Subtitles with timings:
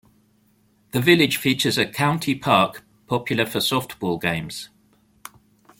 [0.93, 4.69] The village features a county park popular for softball games.